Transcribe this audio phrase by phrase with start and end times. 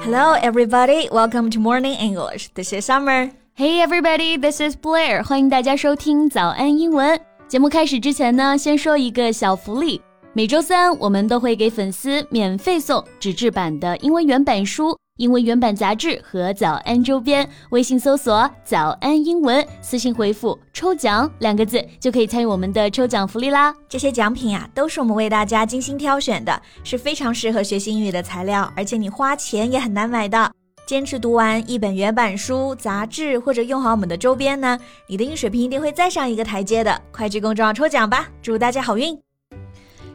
[0.00, 1.08] Hello, everybody.
[1.10, 2.48] Welcome to Morning English.
[2.54, 3.30] This is Summer.
[3.54, 4.38] Hey, everybody.
[4.38, 5.22] This is Blair.
[5.22, 7.68] 欢迎大家收听早安英文节目。
[7.68, 10.00] 开始之前呢，先说一个小福利。
[10.32, 14.96] 每周三我们都会给粉丝免费送纸质版的英文原版书。
[15.21, 23.71] 英文原版杂志和早安周边，微信搜索“早安英文”，私信回复“抽奖”两个字，就可以参与我们的抽奖福利啦。
[23.87, 30.51] 这些奖品呀，都是我们为大家精心挑选的，是非常适合学习英语的材料，而且你花钱也很难买到。
[30.87, 34.75] 坚持读完一本原版书、杂志，或者用好我们的周边呢，
[35.07, 36.99] 你的英语水平一定会再上一个台阶的。
[37.11, 39.15] 快去公众号抽奖吧，祝大家好运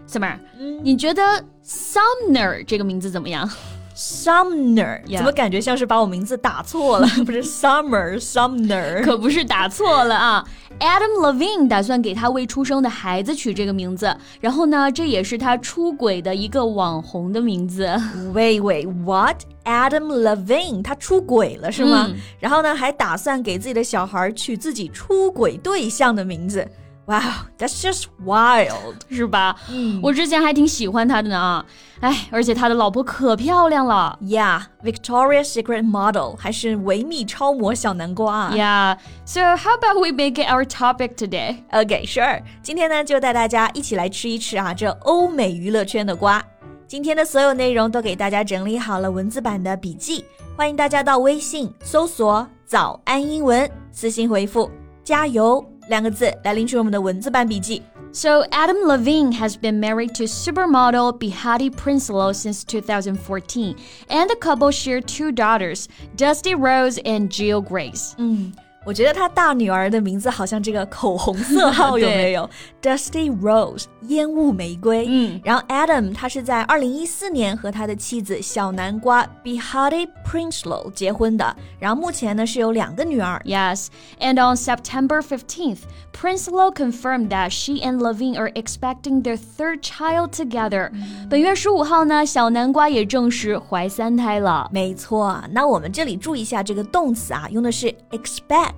[0.09, 0.37] ！Summer，
[0.83, 1.23] 你觉得
[1.65, 3.49] Sumner 这个名字怎么样
[3.97, 7.09] ？Sumner，怎么感觉像是把我名字打错了？
[7.25, 10.45] 不是 Summer，Sumner，可不是打错了啊。
[10.79, 17.87] Adam Levine 打算给他未出生的孩子取这个名字，然后呢，这也是他出轨的一个网红的名字。
[18.35, 19.37] Wait, wait, what?
[19.65, 22.11] Adam Levine 他出轨了是吗？
[22.39, 26.69] 然后呢，还打算给自己的小孩取自己出轨对象的名字。
[27.08, 29.56] Wow, that's just wild，是吧？
[29.70, 31.66] 嗯，我之前还挺喜欢他的呢。
[32.00, 34.18] 哎，而且他的老婆可漂亮了。
[34.22, 38.52] Yeah, Victoria's Secret model，还是维密超模小南瓜。
[38.52, 41.64] Yeah, so how about we make it our topic today?
[41.72, 42.44] Okay, sure.
[42.62, 46.42] 今天呢，就带大家一起来吃一吃啊，这欧美娱乐圈的瓜。
[46.88, 50.24] 今天的所有内容都给大家整理好了文字版的笔记，
[50.56, 54.70] 欢迎大家到微信搜索“早安英文”，私信回复“
[55.04, 55.66] 加油”。
[55.90, 57.82] 两个字来领取我们的文字版笔记。
[58.14, 63.76] So Adam Levine has been married to supermodel Behati Prinsloo since 2014,
[64.10, 65.88] and the couple share two daughters,
[66.18, 68.14] Dusty Rose and Jill Grace.
[68.18, 68.52] 嗯。
[68.87, 72.49] 我觉得他大女儿的名字好像这个口红色号有没有
[72.81, 75.07] ？Dusty Rose 烟雾玫瑰。
[75.09, 83.43] 嗯，然后 Adam 他是在二零一四年和他的妻子小南瓜 Behati Prinsloo 结婚的，然后目前呢是有两个女儿。
[83.45, 83.89] Yes,
[84.21, 85.81] and on September fifteenth,
[86.13, 90.93] Prinsloo confirmed that she and Levine are expecting their third child together。
[91.29, 94.71] 本月十五号呢，小南瓜也证实怀三胎了。
[94.73, 98.75] 没错，那我们这里注意一下这个动词啊，用的是 expect。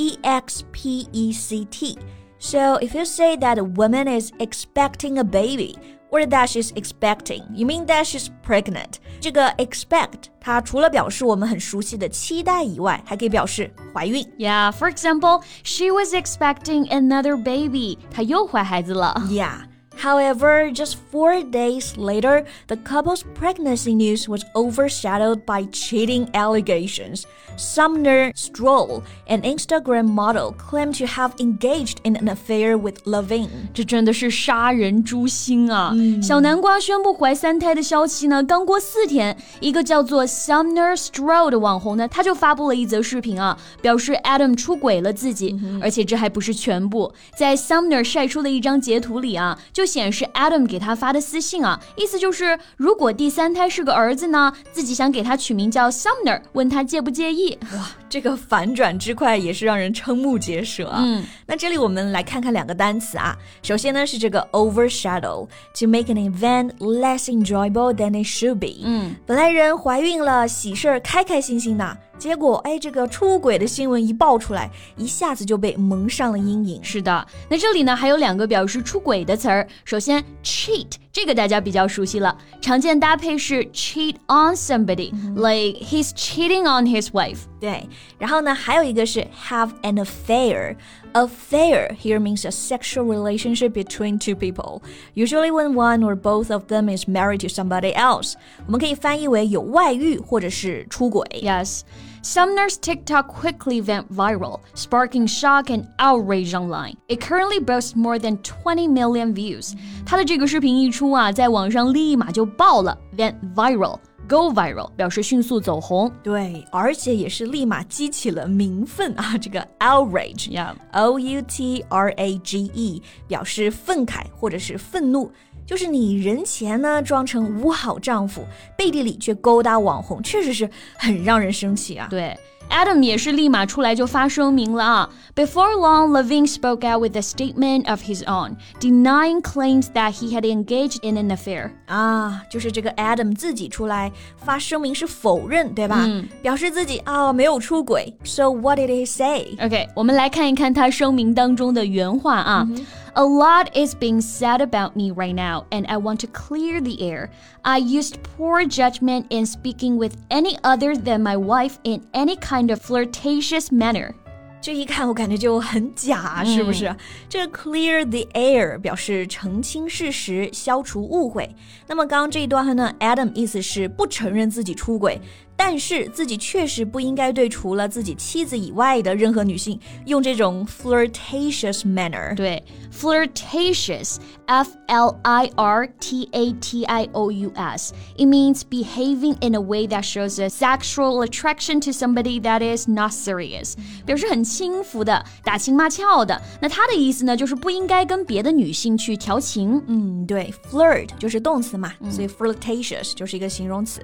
[0.00, 1.98] E X P E C T.
[2.38, 5.74] So if you say that a woman is expecting a baby,
[6.10, 8.98] or that she's expecting, you mean that she's pregnant.
[9.20, 14.22] 这个 expect 它除了表示我们很熟悉的期待以外，还可以表示怀孕。
[14.38, 17.98] Yeah, for example, she was expecting another baby.
[18.10, 19.14] 她又怀孩子了。
[19.28, 19.62] Yeah.
[20.00, 27.22] However, just four days later, the couple's pregnancy news was overshadowed by cheating allegations.
[27.56, 33.70] Sumner Stroll, an Instagram model, claimed to have engaged in an affair with Levine.
[33.72, 35.92] 这真的是杀人诛心啊！
[35.94, 57.57] 嗯、小南瓜宣布怀三胎的消息呢，刚过四天，一个叫做 Sumner Stroll 的网红呢，他就发布了一则视频啊，表示 Adam 出轨了自己，嗯、而且这还不是全部，在 Sumner 晒出的一张截图里啊，就 显示 Adam 给他发的私信啊，意思就是如果第三胎是个儿子呢，自己想给他取名叫 Sumner，问他介不介意。
[57.73, 61.01] 哇，这个反转之快也是让人瞠目结舌啊。
[61.03, 63.35] 嗯，那这里我们来看看两个单词啊。
[63.61, 68.81] 首先呢是这个 overshadow，to make an event less enjoyable than it should be。
[68.85, 71.97] 嗯，本来人怀孕了，喜事儿，开开心心的。
[72.20, 76.82] 结果，哎，这个出轨的新闻一爆出来，一下子就被蒙上了阴影。
[76.82, 79.66] 是的，那这里呢还有两个表示出轨的词儿。
[79.84, 87.40] 首先，cheat 这个大家比较熟悉了，常见搭配是 cheat on somebody，like he's cheating on his wife。
[87.60, 87.88] 对，
[88.18, 94.82] 然后呢还有一个是 have an affair。Affair here means a sexual relationship between two people,
[95.14, 98.34] usually when one or both of them is married to somebody else.
[98.66, 101.26] 我们可以翻译为有外遇或者是出轨。
[101.42, 101.80] Yes.
[102.22, 106.96] Sumner's TikTok quickly went viral, sparking shock and outrage online.
[107.08, 109.74] It currently boasts more than 20 million views.
[110.04, 119.38] 他的这个视频一出啊，在网上立马就爆了，went viral。Go viral 表示迅速走红，对，而且也是立马激起了民愤啊！
[119.38, 125.30] 这个 outrage，yeah，O U T R A G E 表示愤慨或者是愤怒，
[125.65, 128.45] 就是你人前呢装成五好丈夫，
[128.77, 132.07] 背地里却勾搭网红，确实是很让人生气啊！
[132.09, 132.37] 对。
[132.69, 135.09] Adam 也是立马出来就发声明了啊。
[135.35, 140.43] Before long, Levine spoke out with a statement of his own, denying claims that he had
[140.43, 141.71] engaged in an affair.
[141.87, 146.05] 啊，就是这个 Adam 自己出来发声明是否认，对吧？
[146.07, 148.15] 嗯，表示自己啊没有出轨。
[148.23, 149.49] So what did he say?
[149.59, 152.65] OK，我们来看一看他声明当中的原话啊。
[152.69, 157.00] 嗯 A lot is being said about me right now, and I want to clear the
[157.00, 157.30] air.
[157.62, 162.70] I used poor judgment in speaking with any other than my wife in any kind
[162.70, 164.12] of flirtatious manner.
[164.60, 166.88] 这一看我感觉就很假，是不是？
[166.88, 166.96] 嗯、
[167.28, 171.54] 这个 clear the air 表示澄清事实、消除误会。
[171.86, 175.20] 那么刚刚这一段呢，Adam 意思是不承认自己出轨，
[175.63, 182.35] 但是自己确实不应该对除了自己妻子以外的任何女性用这种 flirtatious manner。
[182.35, 182.61] 对
[182.91, 187.93] ，flirtatious，f l i r t a t i o u s。
[188.17, 193.11] It means behaving in a way that shows a sexual attraction to somebody that is not
[193.11, 196.41] serious，表示很轻浮的、打情骂俏的。
[196.59, 199.79] 那它的意思呢，就是不应该跟别的女性去调情。
[199.85, 204.01] 嗯，对，flirt 就是动词嘛，所以 flirtatious 就是一个形容词。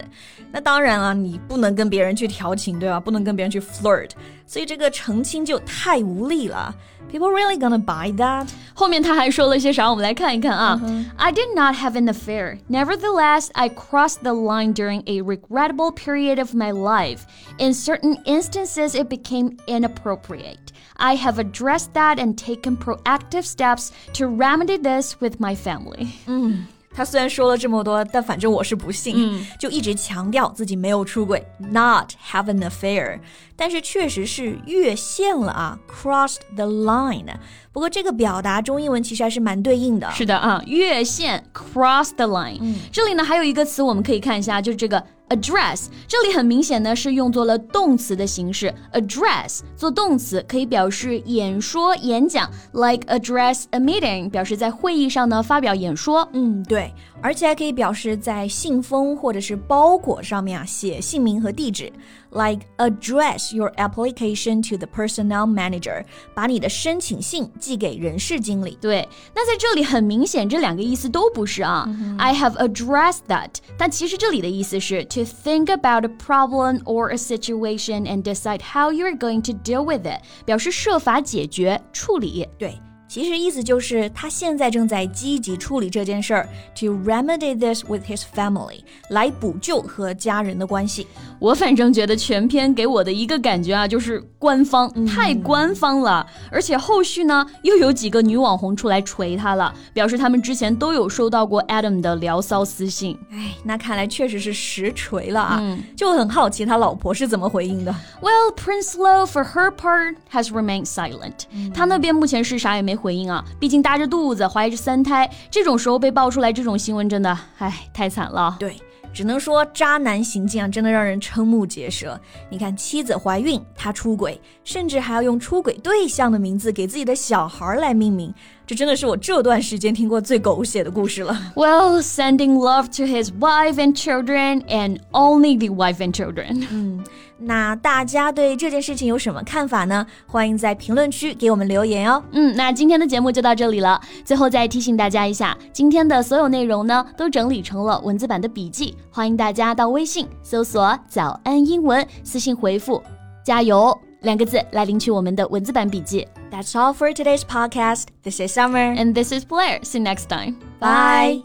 [0.51, 1.41] 那当然了，你。
[1.48, 3.00] 不能跟别人去调情，对吧？
[3.00, 4.10] 不能跟别人去 flirt，
[4.46, 6.74] 所以这个澄清就太无力了。
[7.10, 8.48] People really gonna buy that？
[8.72, 9.90] 后面他还说了些啥？
[9.90, 10.80] 我们来看一看啊。
[11.16, 12.58] I did not have an affair.
[12.70, 17.20] Nevertheless, I crossed the line during a regrettable period of my life.
[17.58, 20.72] In certain instances, it became inappropriate.
[20.96, 26.08] I have addressed that and taken proactive steps to remedy this with my family.
[26.26, 26.66] 嗯。
[26.97, 33.19] 他虽然说了这么多，但反正我是不信，嗯、就一直强调自己没有出轨，not have an affair。
[33.55, 37.31] 但是确实是越线了啊，crossed the line。
[37.77, 40.09] 不过这个表达中英文其实还是蛮对应的。
[40.09, 42.57] 是的啊，越线 cross the line。
[42.59, 56.27] 嗯、这里呢还有一个词我们可以看一下，就是这个 address，这里很明显呢是用作了动词的形式，address 做动词可以表示演说、演讲，like address a meeting，表示在会议上呢发表演说。
[56.33, 56.91] 嗯，对，
[57.21, 61.93] 而且还可以表示在信封或者是包裹上面啊写姓名和地址。
[62.30, 66.04] like address your application to the personnel manager，
[66.34, 68.76] 把你的申请信寄给人事经理。
[68.80, 71.84] 对，那在这里很明显，这两个意思都不是啊。
[71.86, 72.20] Mm hmm.
[72.20, 78.92] I have addressed that，但其实这里的意思是 to think about a problem or a situation and decide how
[78.92, 82.48] you are going to deal with it，表示设法解决、处理。
[82.58, 82.78] 对。
[83.07, 91.07] 其实意思就是他现在正在积极处理这件事儿，to remedy this with his family，来补救和家人的关系。
[91.39, 96.27] 我反正觉得全篇给我的一个感觉啊，就是官方，太官方了。
[96.51, 103.17] 而且后续呢，又有几个女网红出来锤他了，表示他们之前都有收到过 Adam 的聊骚私信。
[103.31, 105.59] 哎，那看来确实是实锤了啊！
[105.61, 107.95] 嗯、就很好奇他老婆是怎么回应的。
[108.21, 111.71] Well, Prince Lo for her part has remained silent、嗯。
[111.71, 112.97] 他那边目前是啥也没。
[112.97, 118.57] 回回应啊，毕竟大着肚子怀着三胎，这种时候被爆出来这种新闻，真的，唉，太惨了。
[118.59, 118.75] 对。
[119.13, 122.19] 只能说渣男行径啊，真的让人瞠目结舌。
[122.51, 128.31] 你看，妻子怀孕，他出轨，甚至还要用出轨对象的名字给自己的小孩来命名，
[128.67, 131.33] 这真的是我这段时间听过最狗血的故事了。
[131.55, 136.67] Well, sending love to his wife and children, and only the wife and children.
[136.69, 137.01] 嗯，
[137.39, 140.05] 那大家对这件事情有什么看法呢？
[140.25, 142.21] 欢迎在评论区给我们留言哦。
[142.33, 144.01] 嗯，那今天的节目就到这里了。
[144.25, 148.97] 最后再提醒大家一下，今天的所有内容呢，都整理成了文字版的笔记。
[149.09, 153.01] 欢迎大家到微信搜索“早安英文”，私信回复
[153.45, 156.27] “加油”两个字来领取我们的文字版笔记。
[156.50, 158.08] That's all for today's podcast.
[158.22, 158.92] This is Summer.
[158.92, 159.80] And this is Blair.
[159.82, 160.58] See you next time.
[160.80, 161.42] Bye.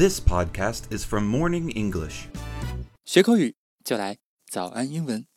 [0.00, 2.28] This podcast is from Morning English.
[3.04, 5.30] 学口语就来早安英文。